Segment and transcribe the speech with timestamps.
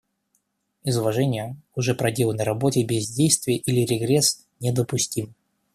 [0.83, 5.35] Из уважения к уже проделанной работе бездействие или регресс недопустимы.